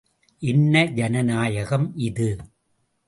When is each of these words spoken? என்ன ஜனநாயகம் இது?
என்ன 0.41 0.85
ஜனநாயகம் 0.91 1.87
இது? 2.01 2.29